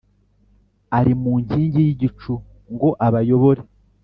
[0.97, 2.33] ari mu nkingi y’igicu,
[2.73, 3.61] ngo abayohore: